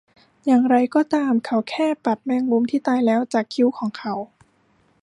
[0.45, 4.13] อย่างไรก็ตาม เขาแค่ปัดแมงมุมที่ตายแล้วจากคิ้วของเขา